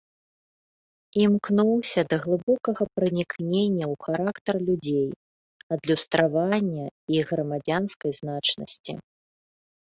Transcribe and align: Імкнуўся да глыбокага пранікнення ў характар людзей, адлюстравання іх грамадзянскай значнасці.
Імкнуўся 1.23 2.01
да 2.13 2.17
глыбокага 2.23 2.83
пранікнення 2.99 3.85
ў 3.89 3.99
характар 4.05 4.55
людзей, 4.71 5.05
адлюстравання 5.77 6.85
іх 7.19 7.25
грамадзянскай 7.35 8.11
значнасці. 8.21 8.93